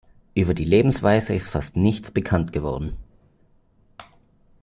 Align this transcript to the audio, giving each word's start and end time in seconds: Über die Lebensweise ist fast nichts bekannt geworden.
Über 0.33 0.55
die 0.55 0.63
Lebensweise 0.63 1.35
ist 1.35 1.47
fast 1.49 1.75
nichts 1.75 2.09
bekannt 2.09 2.51
geworden. 2.51 2.97